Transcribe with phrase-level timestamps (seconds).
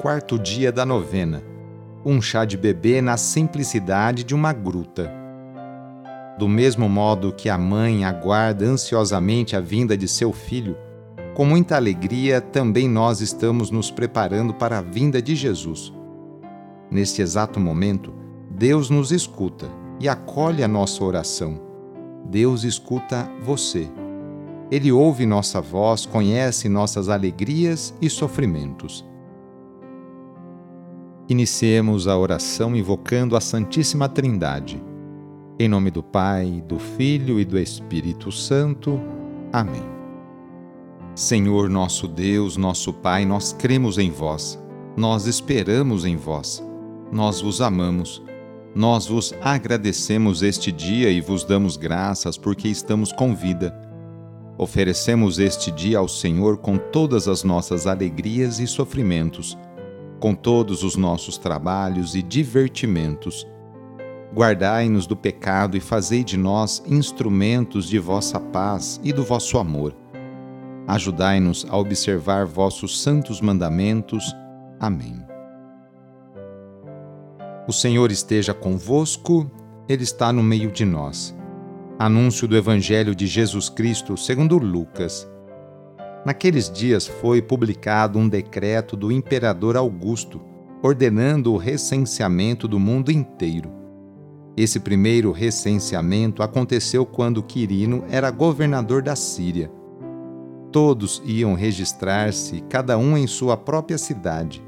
[0.00, 1.42] quarto dia da novena.
[2.04, 5.10] Um chá de bebê na simplicidade de uma gruta.
[6.38, 10.76] Do mesmo modo que a mãe aguarda ansiosamente a vinda de seu filho,
[11.34, 15.92] com muita alegria também nós estamos nos preparando para a vinda de Jesus.
[16.90, 18.12] Neste exato momento,
[18.50, 19.66] Deus nos escuta
[20.00, 21.60] e acolhe a nossa oração.
[22.26, 23.88] Deus escuta você.
[24.70, 29.04] Ele ouve nossa voz, conhece nossas alegrias e sofrimentos.
[31.26, 34.82] Iniciemos a oração invocando a Santíssima Trindade.
[35.58, 39.00] Em nome do Pai, do Filho e do Espírito Santo.
[39.50, 39.82] Amém.
[41.14, 44.62] Senhor nosso Deus, nosso Pai, nós cremos em vós,
[44.94, 46.62] nós esperamos em vós,
[47.10, 48.22] nós vos amamos,
[48.74, 53.74] nós vos agradecemos este dia e vos damos graças porque estamos com vida.
[54.58, 59.56] Oferecemos este dia ao Senhor com todas as nossas alegrias e sofrimentos
[60.24, 63.46] com todos os nossos trabalhos e divertimentos.
[64.34, 69.94] Guardai-nos do pecado e fazei de nós instrumentos de vossa paz e do vosso amor.
[70.86, 74.34] Ajudai-nos a observar vossos santos mandamentos.
[74.80, 75.22] Amém.
[77.68, 79.50] O Senhor esteja convosco,
[79.86, 81.36] Ele está no meio de nós.
[81.98, 85.28] Anúncio do Evangelho de Jesus Cristo segundo Lucas.
[86.24, 90.40] Naqueles dias foi publicado um decreto do imperador Augusto,
[90.82, 93.70] ordenando o recenseamento do mundo inteiro.
[94.56, 99.70] Esse primeiro recenseamento aconteceu quando Quirino era governador da Síria.
[100.72, 104.64] Todos iam registrar-se, cada um em sua própria cidade.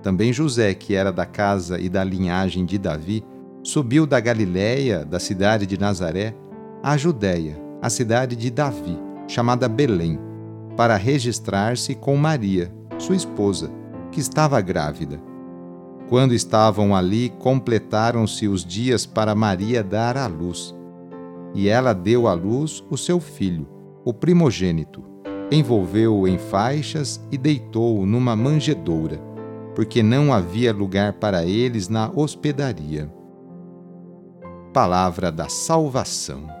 [0.00, 3.24] Também José, que era da casa e da linhagem de Davi,
[3.64, 6.36] subiu da Galiléia, da cidade de Nazaré,
[6.82, 10.27] à Judéia, a cidade de Davi, chamada Belém
[10.78, 13.68] para registrar-se com Maria, sua esposa,
[14.12, 15.20] que estava grávida.
[16.08, 20.72] Quando estavam ali, completaram-se os dias para Maria dar à luz.
[21.52, 23.68] E ela deu à luz o seu filho,
[24.04, 25.02] o primogênito,
[25.50, 29.18] envolveu-o em faixas e deitou-o numa manjedoura,
[29.74, 33.12] porque não havia lugar para eles na hospedaria.
[34.72, 36.57] Palavra da Salvação.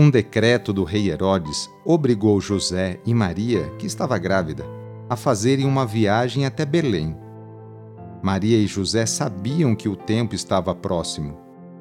[0.00, 4.64] Um decreto do rei Herodes obrigou José e Maria, que estava grávida,
[5.10, 7.16] a fazerem uma viagem até Belém.
[8.22, 11.36] Maria e José sabiam que o tempo estava próximo,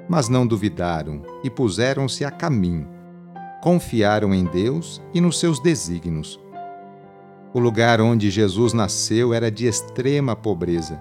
[0.09, 2.89] mas não duvidaram e puseram-se a caminho.
[3.61, 6.39] Confiaram em Deus e nos seus desígnios.
[7.53, 11.00] O lugar onde Jesus nasceu era de extrema pobreza.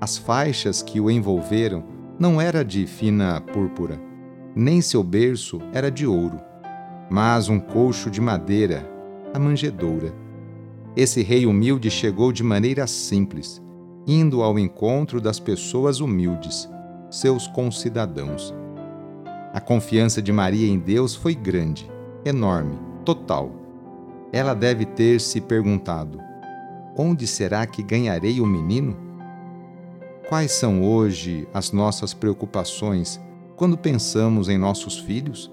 [0.00, 1.84] As faixas que o envolveram
[2.18, 4.07] não era de fina púrpura,
[4.58, 6.48] nem seu berço era de ouro
[7.10, 8.88] mas um colcho de madeira,
[9.32, 10.12] a manjedoura.
[10.96, 13.62] Esse rei humilde chegou de maneira simples,
[14.06, 16.68] indo ao encontro das pessoas humildes,
[17.10, 18.54] seus concidadãos.
[19.54, 21.90] A confiança de Maria em Deus foi grande,
[22.24, 23.52] enorme, total.
[24.32, 26.20] Ela deve ter se perguntado:
[26.96, 28.96] onde será que ganharei o menino?
[30.28, 33.18] Quais são hoje as nossas preocupações
[33.58, 35.50] quando pensamos em nossos filhos?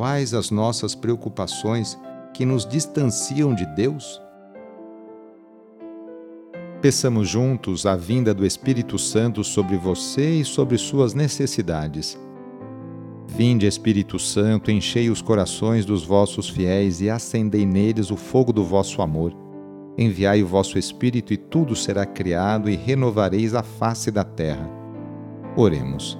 [0.00, 1.98] quais as nossas preocupações
[2.32, 4.18] que nos distanciam de Deus?
[6.80, 12.18] Peçamos juntos a vinda do Espírito Santo sobre você e sobre suas necessidades.
[13.28, 18.64] Vinde, Espírito Santo, enchei os corações dos vossos fiéis e acendei neles o fogo do
[18.64, 19.36] vosso amor.
[19.98, 24.66] Enviai o vosso Espírito e tudo será criado e renovareis a face da terra.
[25.54, 26.19] Oremos.